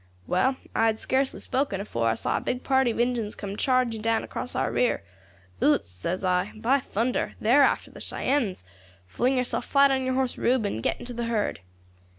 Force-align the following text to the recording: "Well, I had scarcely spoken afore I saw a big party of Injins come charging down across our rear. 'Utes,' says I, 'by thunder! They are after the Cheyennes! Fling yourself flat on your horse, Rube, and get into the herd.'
"Well, 0.25 0.55
I 0.75 0.87
had 0.87 0.97
scarcely 0.97 1.41
spoken 1.41 1.79
afore 1.79 2.07
I 2.09 2.15
saw 2.15 2.35
a 2.37 2.41
big 2.41 2.63
party 2.63 2.89
of 2.89 2.99
Injins 2.99 3.35
come 3.35 3.55
charging 3.55 4.01
down 4.01 4.23
across 4.23 4.55
our 4.55 4.71
rear. 4.71 5.03
'Utes,' 5.61 5.91
says 5.91 6.25
I, 6.25 6.53
'by 6.55 6.79
thunder! 6.79 7.33
They 7.39 7.51
are 7.53 7.61
after 7.61 7.91
the 7.91 7.99
Cheyennes! 8.01 8.63
Fling 9.05 9.37
yourself 9.37 9.65
flat 9.65 9.91
on 9.91 10.03
your 10.03 10.15
horse, 10.15 10.39
Rube, 10.39 10.65
and 10.65 10.81
get 10.81 10.99
into 10.99 11.13
the 11.13 11.25
herd.' 11.25 11.59